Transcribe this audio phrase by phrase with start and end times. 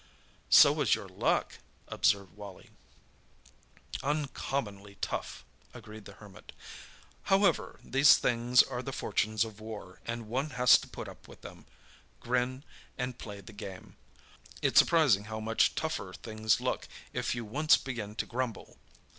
[0.49, 2.71] "So was your luck," observed Wally.
[4.01, 6.53] "Uncommonly tough," agreed the Hermit.
[7.25, 11.41] "However, these things are the fortunes of war, and one has to put up with
[11.41, 11.67] them,
[12.19, 12.63] grin,
[12.97, 13.95] and play the game.
[14.63, 18.77] It's surprising how much tougher things look if you once begin to grumble.